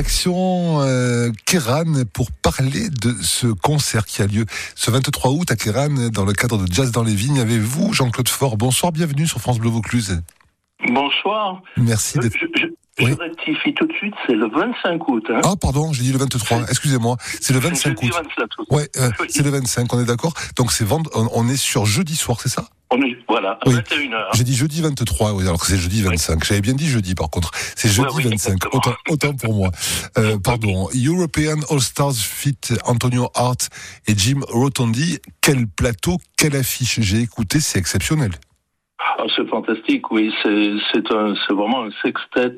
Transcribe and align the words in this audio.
Direction 0.00 0.82
euh, 0.82 1.32
Kéran 1.46 2.04
pour 2.12 2.30
parler 2.30 2.90
de 2.90 3.12
ce 3.22 3.48
concert 3.48 4.06
qui 4.06 4.22
a 4.22 4.26
lieu 4.28 4.44
ce 4.76 4.88
23 4.88 5.32
août 5.32 5.50
à 5.50 5.56
Kéran 5.56 5.88
dans 6.12 6.24
le 6.24 6.32
cadre 6.32 6.58
de 6.58 6.72
Jazz 6.72 6.92
dans 6.92 7.02
les 7.02 7.12
Vignes. 7.14 7.40
Avez-vous 7.40 7.92
Jean-Claude 7.92 8.28
Faure 8.28 8.56
Bonsoir, 8.56 8.92
bienvenue 8.92 9.26
sur 9.26 9.40
France 9.40 9.58
Bleu 9.58 9.68
Vaucluse. 9.68 10.22
Bonsoir. 10.86 11.60
Merci 11.76 12.18
Je, 12.18 12.20
d'être... 12.20 12.36
je- 12.38 12.66
je 12.98 13.04
Oui. 13.04 13.16
rectifie 13.18 13.74
tout 13.74 13.86
de 13.88 13.92
suite, 13.94 14.14
c'est 14.28 14.34
le 14.34 14.48
25 14.48 15.08
août. 15.08 15.24
Hein. 15.30 15.40
Ah 15.42 15.54
pardon, 15.60 15.92
j'ai 15.92 16.02
dit 16.04 16.12
le 16.12 16.18
23, 16.18 16.68
excusez-moi. 16.68 17.16
C'est 17.40 17.52
le 17.52 17.58
25 17.58 17.88
Jeudi 18.00 18.06
août. 18.10 18.22
27 18.38 18.44
août. 18.58 18.66
Ouais, 18.70 18.88
euh, 18.98 19.10
Oui. 19.18 19.26
c'est 19.28 19.42
le 19.42 19.50
25, 19.50 19.92
on 19.92 20.00
est 20.00 20.04
d'accord 20.04 20.34
Donc 20.56 20.70
c'est 20.70 20.84
vend... 20.84 21.02
on 21.14 21.48
est 21.48 21.56
sur 21.56 21.84
jeudi 21.84 22.14
soir, 22.14 22.38
c'est 22.40 22.48
ça? 22.48 22.66
Voilà, 23.28 23.52
à 23.52 23.68
Oui. 23.68 23.74
21h. 23.76 24.26
J'ai 24.34 24.44
dit 24.44 24.56
jeudi 24.56 24.80
23, 24.82 25.32
oui, 25.34 25.44
alors 25.46 25.60
que 25.60 25.66
c'est 25.66 25.76
jeudi 25.76 26.02
25. 26.02 26.44
J'avais 26.44 26.60
bien 26.60 26.74
dit 26.74 26.88
jeudi 26.88 27.14
par 27.14 27.30
contre. 27.30 27.50
C'est 27.76 27.88
jeudi 27.88 28.08
Ouais, 28.08 28.14
oui, 28.16 28.22
25. 28.24 28.32
exactement. 28.52 28.74
Autant, 28.78 28.94
autant 29.08 29.34
pour 29.34 29.54
moi. 29.54 29.70
Euh, 30.18 30.38
pardon. 30.42 30.88
European 30.94 31.60
All-Stars 31.70 32.14
Fit 32.16 32.58
Antonio 32.84 33.28
Hart 33.34 33.68
et 34.06 34.14
Jim 34.16 34.40
Rotondi. 34.48 35.18
Quel 35.40 35.66
plateau, 35.68 36.16
quelle 36.36 36.56
affiche. 36.56 37.00
J'ai 37.00 37.20
écouté, 37.20 37.60
c'est 37.60 37.78
exceptionnel. 37.78 38.32
Ah, 38.98 39.24
c'est 39.36 39.48
fantastique, 39.48 40.10
oui. 40.10 40.32
C'est 40.42 41.52
vraiment 41.54 41.84
un 41.84 41.90
sextet 42.02 42.56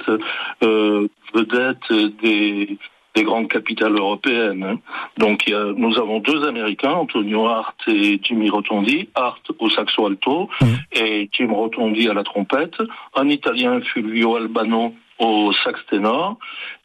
euh, 0.63 1.07
vedette 1.35 2.13
des 2.23 2.79
des 3.15 3.25
grandes 3.25 3.49
capitales 3.49 3.95
européennes. 3.97 4.63
hein. 4.65 4.79
Donc, 5.19 5.47
il 5.47 5.51
y 5.53 5.55
a, 5.55 5.65
nous 5.77 5.99
avons 5.99 6.21
deux 6.21 6.45
Américains, 6.47 6.93
Antonio 6.93 7.47
Hart 7.47 7.77
et 7.87 8.19
Jimmy 8.23 8.49
Rotondi. 8.51 9.09
Hart 9.15 9.43
au 9.59 9.69
saxo 9.71 10.07
alto 10.07 10.49
Mhm. 10.61 10.69
et 10.93 11.29
Jim 11.33 11.53
Rotondi 11.53 12.09
à 12.09 12.15
la 12.15 12.25
trompette. 12.25 12.77
Un 13.15 13.29
Italien, 13.29 13.81
Fulvio 13.83 14.37
Albano, 14.37 14.95
au 15.19 15.53
sax 15.65 15.79
ténor. 15.91 16.39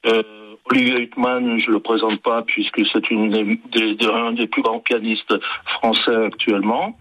Euh, 0.05 0.46
Olivier 0.69 0.99
Huitman, 0.99 1.59
je 1.59 1.71
le 1.71 1.79
présente 1.79 2.21
pas 2.21 2.41
puisque 2.41 2.81
c'est 2.91 3.09
une 3.09 3.29
des, 3.29 3.97
un 4.11 4.33
des 4.33 4.47
plus 4.47 4.61
grands 4.61 4.79
pianistes 4.79 5.33
français 5.65 6.15
actuellement. 6.25 6.97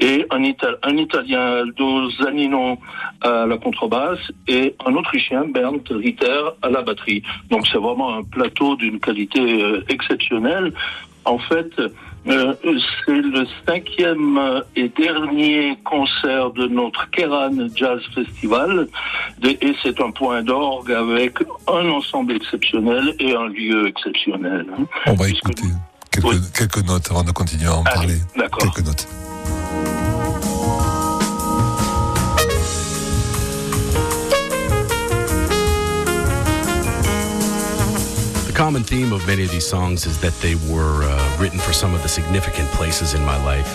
Et 0.00 0.24
un 0.30 0.44
Italien, 0.44 1.40
Aldo 1.40 2.10
Zanino, 2.10 2.78
à 3.22 3.46
la 3.46 3.58
contrebasse 3.58 4.20
et 4.46 4.74
un 4.86 4.94
Autrichien, 4.94 5.44
Bernd 5.46 5.82
Ritter, 5.90 6.42
à 6.62 6.70
la 6.70 6.82
batterie. 6.82 7.22
Donc 7.50 7.66
c'est 7.66 7.78
vraiment 7.78 8.14
un 8.14 8.22
plateau 8.22 8.76
d'une 8.76 9.00
qualité 9.00 9.40
euh, 9.40 9.82
exceptionnelle. 9.88 10.72
En 11.24 11.38
fait, 11.38 11.72
euh, 12.28 12.54
c'est 13.06 13.12
le 13.22 13.46
cinquième 13.66 14.38
euh, 14.38 14.60
et 14.76 14.88
dernier 14.90 15.78
concert 15.84 16.50
de 16.50 16.66
notre 16.68 17.08
Keran 17.10 17.50
Jazz 17.74 18.00
Festival 18.14 18.86
et 19.42 19.74
c'est 19.82 20.00
un 20.00 20.10
point 20.10 20.42
d'orgue 20.42 20.92
avec 20.92 21.38
un 21.66 21.88
ensemble 21.90 22.32
exceptionnel 22.34 23.14
et 23.18 23.34
un 23.34 23.46
lieu 23.48 23.88
exceptionnel. 23.88 24.66
hein. 24.78 24.84
On 25.06 25.14
va 25.14 25.24
Puisque- 25.24 25.46
écouter 25.50 25.68
quelques, 26.10 26.26
Oui. 26.26 26.36
quelques 26.56 26.86
notes 26.86 27.08
avant 27.10 27.24
de 27.24 27.30
continuer 27.32 27.66
à 27.66 27.74
en 27.76 27.82
Allez, 27.84 27.94
parler. 27.94 28.14
d'accord. 28.36 28.72
Quelques 28.74 28.86
notes. 28.86 29.08
Common 38.58 38.82
theme 38.82 39.12
of 39.12 39.24
many 39.24 39.44
of 39.44 39.52
these 39.52 39.64
songs 39.64 40.04
is 40.04 40.18
that 40.18 40.34
they 40.40 40.56
were 40.68 41.04
uh, 41.04 41.36
written 41.38 41.60
for 41.60 41.72
some 41.72 41.94
of 41.94 42.02
the 42.02 42.08
significant 42.08 42.68
places 42.70 43.14
in 43.14 43.24
my 43.24 43.36
life. 43.44 43.72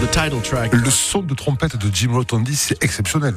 The 0.00 0.06
title 0.12 0.40
track. 0.40 0.72
Le 0.72 0.90
son 0.90 1.22
de 1.22 1.34
trompette 1.34 1.76
de 1.76 1.92
Jim 1.92 2.12
Rotondi, 2.12 2.54
c'est 2.54 2.80
exceptionnel. 2.84 3.34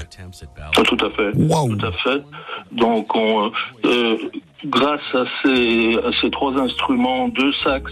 Tout 0.73 0.97
à 1.03 1.09
fait. 1.09 1.31
Waouh. 1.33 1.75
Tout 1.75 1.87
à 1.87 1.91
fait. 1.91 2.23
Donc, 2.71 3.15
on, 3.15 3.51
euh, 3.85 4.17
grâce 4.65 5.01
à 5.13 5.25
ces, 5.43 6.29
trois 6.31 6.57
instruments, 6.57 7.27
deux 7.29 7.51
sax 7.63 7.91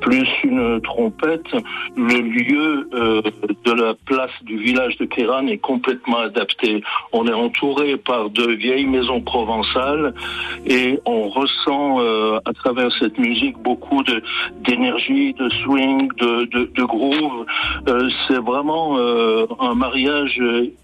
plus 0.00 0.26
une 0.44 0.80
trompette, 0.80 1.52
le 1.96 2.20
lieu 2.20 2.88
euh, 2.94 3.22
de 3.64 3.72
la 3.72 3.94
place 4.06 4.30
du 4.42 4.56
village 4.58 4.96
de 4.96 5.04
Kéran 5.04 5.46
est 5.46 5.58
complètement 5.58 6.18
adapté. 6.18 6.82
On 7.12 7.26
est 7.26 7.34
entouré 7.34 7.96
par 7.98 8.30
de 8.30 8.52
vieilles 8.52 8.86
maisons 8.86 9.20
provençales 9.20 10.14
et 10.66 10.98
on 11.04 11.28
ressent 11.28 12.00
euh, 12.00 12.38
à 12.44 12.52
travers 12.54 12.90
cette 12.98 13.18
musique 13.18 13.58
beaucoup 13.58 14.02
d'énergie, 14.64 15.34
de 15.34 15.48
swing, 15.64 16.08
de, 16.18 16.84
groove. 16.84 17.44
Euh, 17.88 18.08
C'est 18.26 18.40
vraiment 18.40 18.96
un 19.60 19.74
mariage 19.74 20.40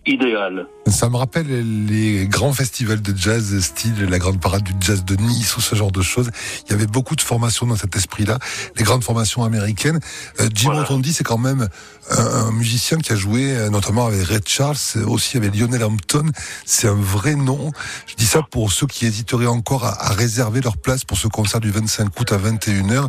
idéal. 0.07 0.67
Ça 0.97 1.11
me 1.11 1.19
rappelle 1.19 1.85
les 1.85 2.27
grands 2.27 2.55
festivals 2.55 3.03
de 3.03 3.15
jazz, 3.15 3.61
style 3.61 4.07
la 4.09 4.19
grande 4.19 4.41
parade 4.41 4.63
du 4.63 4.73
jazz 4.81 5.05
de 5.05 5.15
Nice 5.17 5.55
ou 5.59 5.61
ce 5.61 5.75
genre 5.75 5.93
de 5.93 6.01
choses. 6.01 6.31
Il 6.65 6.71
y 6.71 6.75
avait 6.75 6.87
beaucoup 6.87 7.15
de 7.15 7.21
formations 7.21 7.67
dans 7.67 7.77
cet 7.77 7.95
esprit-là, 7.97 8.39
les 8.77 8.83
grandes 8.83 9.05
formations 9.05 9.45
américaines. 9.45 10.01
Euh, 10.41 10.49
Jim 10.55 10.71
Voilà. 10.71 10.85
Rotondi, 10.85 11.13
c'est 11.13 11.23
quand 11.23 11.37
même 11.37 11.69
un, 12.11 12.25
un 12.25 12.51
musicien 12.51 12.97
qui 12.97 13.13
a 13.13 13.17
joué 13.17 13.55
euh, 13.55 13.69
notamment 13.69 14.07
avec 14.07 14.27
Red 14.27 14.49
Charles, 14.49 14.79
aussi 15.07 15.37
avec 15.37 15.55
Lionel 15.55 15.85
Hampton. 15.85 16.31
C'est 16.65 16.89
un 16.89 16.95
vrai 16.95 17.35
nom. 17.35 17.73
Je 18.07 18.15
dis 18.15 18.25
ça 18.25 18.41
pour 18.51 18.73
ceux 18.73 18.87
qui 18.87 19.05
hésiteraient 19.05 19.45
encore 19.45 19.85
à, 19.85 20.03
à 20.03 20.15
réserver 20.15 20.63
leur 20.63 20.79
place 20.79 21.05
pour 21.05 21.19
ce 21.19 21.29
concert 21.29 21.61
du 21.61 21.71
25 21.71 22.19
août 22.19 22.33
à 22.33 22.39
21h. 22.39 23.07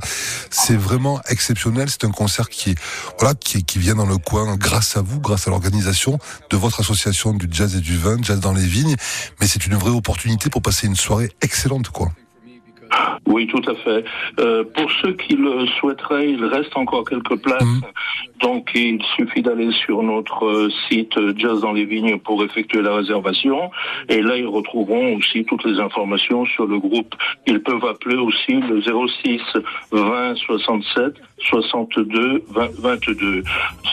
C'est 0.49 0.75
vraiment 0.75 1.21
exceptionnel. 1.29 1.89
C'est 1.89 2.03
un 2.03 2.11
concert 2.11 2.49
qui, 2.49 2.75
voilà, 3.17 3.33
qui, 3.33 3.63
qui 3.63 3.79
vient 3.79 3.95
dans 3.95 4.05
le 4.05 4.17
coin 4.17 4.57
grâce 4.57 4.97
à 4.97 5.01
vous, 5.01 5.21
grâce 5.21 5.47
à 5.47 5.51
l'organisation 5.51 6.19
de 6.49 6.57
votre 6.57 6.81
association 6.81 7.33
du 7.33 7.47
jazz 7.49 7.76
et 7.77 7.81
du 7.81 7.97
vin, 7.97 8.17
Jazz 8.21 8.39
dans 8.39 8.53
les 8.53 8.65
vignes. 8.65 8.95
Mais 9.39 9.47
c'est 9.47 9.65
une 9.65 9.75
vraie 9.75 9.91
opportunité 9.91 10.49
pour 10.49 10.61
passer 10.61 10.87
une 10.87 10.95
soirée 10.95 11.29
excellente, 11.41 11.89
quoi. 11.89 12.09
Oui, 13.25 13.47
tout 13.47 13.61
à 13.69 13.75
fait. 13.75 14.05
Euh, 14.39 14.63
pour 14.63 14.89
ceux 15.01 15.13
qui 15.13 15.33
le 15.33 15.65
souhaiteraient, 15.79 16.29
il 16.29 16.43
reste 16.45 16.75
encore 16.75 17.03
quelques 17.07 17.35
places. 17.37 17.63
Mhm. 17.63 17.81
Donc, 18.39 18.69
il 18.75 19.01
suffit 19.15 19.41
d'aller 19.41 19.71
sur 19.85 20.03
notre 20.03 20.45
euh, 20.45 20.69
site 20.87 21.17
euh, 21.17 21.33
Jazz 21.35 21.61
dans 21.61 21.71
les 21.71 21.85
Vignes 21.85 22.17
pour 22.19 22.43
effectuer 22.43 22.81
la 22.81 22.95
réservation. 22.95 23.71
Et 24.09 24.21
là, 24.21 24.37
ils 24.37 24.47
retrouveront 24.47 25.15
aussi 25.15 25.43
toutes 25.45 25.63
les 25.65 25.79
informations 25.79 26.45
sur 26.45 26.67
le 26.67 26.77
groupe. 26.77 27.15
Ils 27.47 27.61
peuvent 27.61 27.85
appeler 27.85 28.17
aussi 28.17 28.53
le 28.53 28.81
06 28.81 29.41
20 29.91 30.35
67 30.35 31.13
62 31.39 32.43
20 32.49 32.79
22. 32.79 33.43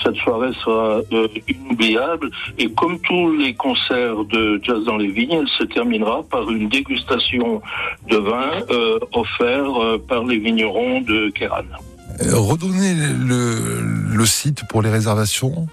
Cette 0.02 0.16
soirée 0.16 0.52
sera 0.64 1.00
euh, 1.12 1.28
inoubliable. 1.48 2.30
Et 2.58 2.70
comme 2.72 3.00
tous 3.00 3.32
les 3.32 3.54
concerts 3.54 4.24
de 4.24 4.60
Jazz 4.62 4.84
dans 4.84 4.96
les 4.96 5.08
Vignes, 5.08 5.38
elle 5.40 5.48
se 5.48 5.64
terminera 5.64 6.22
par 6.30 6.50
une 6.50 6.68
dégustation 6.68 7.62
de 8.08 8.16
vin 8.16 8.50
euh, 8.70 8.98
offert 9.12 9.98
par 10.08 10.24
les 10.24 10.38
vignerons 10.38 11.00
de 11.00 11.30
Kéran. 11.30 11.62
Euh, 12.22 12.36
redonnez 12.38 12.94
le, 12.94 13.80
le 14.14 14.26
site 14.26 14.66
pour 14.68 14.82
les 14.82 14.90
réservations, 14.90 15.66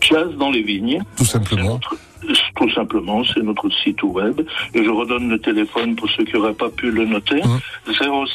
Jazz 0.00 0.28
dans 0.38 0.50
les 0.50 0.62
vignes. 0.62 1.02
tout 1.16 1.24
simplement. 1.24 1.74
notre- 1.74 1.96
Tout 2.56 2.70
simplement, 2.70 3.22
c'est 3.24 3.42
notre 3.42 3.68
site 3.82 4.02
web. 4.04 4.42
Et 4.74 4.84
je 4.84 4.90
redonne 4.90 5.28
le 5.28 5.38
téléphone 5.40 5.96
pour 5.96 6.08
ceux 6.10 6.24
qui 6.24 6.34
n'auraient 6.34 6.52
pas 6.54 6.68
pu 6.70 6.90
le 6.90 7.04
noter. 7.04 7.42
Mhm. 7.42 7.60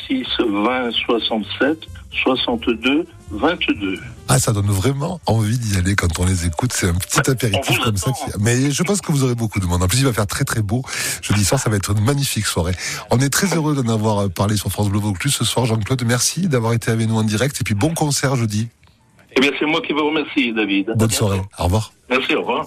06 0.07 0.25
20 0.39 0.91
67 0.91 1.79
62 2.23 3.05
22. 3.31 3.99
Ah, 4.29 4.39
ça 4.39 4.51
donne 4.53 4.67
vraiment 4.67 5.19
envie 5.25 5.57
d'y 5.57 5.77
aller 5.77 5.95
quand 5.95 6.19
on 6.19 6.25
les 6.25 6.45
écoute. 6.45 6.71
C'est 6.73 6.88
un 6.89 6.93
petit 6.93 7.19
On 7.25 7.31
apéritif 7.31 7.79
comme 7.79 7.97
ça. 7.97 8.11
qui- 8.11 8.21
Mais 8.39 8.71
je 8.71 8.83
pense 8.83 9.01
que 9.01 9.11
vous 9.11 9.23
aurez 9.23 9.35
beaucoup 9.35 9.59
de 9.59 9.65
monde. 9.65 9.83
En 9.83 9.88
plus, 9.88 9.99
il 9.99 10.05
va 10.05 10.13
faire 10.13 10.27
très 10.27 10.43
très 10.45 10.61
beau. 10.61 10.81
Jeudi 11.21 11.43
soir, 11.43 11.59
ça 11.59 11.69
va 11.69 11.75
être 11.77 11.91
une 11.91 12.03
magnifique 12.03 12.45
soirée. 12.45 12.73
On 13.11 13.19
est 13.19 13.29
très 13.29 13.55
heureux 13.55 13.75
d'en 13.75 13.91
avoir 13.93 14.29
parlé 14.29 14.55
sur 14.57 14.71
France 14.71 14.89
Bleu 14.89 14.99
Vaucluse 14.99 15.33
ce 15.33 15.45
soir. 15.45 15.66
Jean-Claude, 15.66 16.03
merci 16.05 16.47
d'avoir 16.47 16.73
été 16.73 16.91
avec 16.91 17.07
nous 17.07 17.16
en 17.17 17.23
direct. 17.23 17.59
Et 17.61 17.63
puis 17.63 17.73
bon 17.75 17.93
concert 17.93 18.35
jeudi. 18.35 18.67
Eh 19.35 19.41
bien, 19.41 19.51
c'est 19.59 19.66
moi 19.66 19.81
qui 19.85 19.93
vous 19.93 20.07
remercie, 20.07 20.51
David. 20.53 20.93
Bonne 20.95 21.11
soirée. 21.11 21.41
Au 21.59 21.66
revoir. 21.66 21.91
Merci, 22.09 22.34
au 22.35 22.40
revoir. 22.41 22.66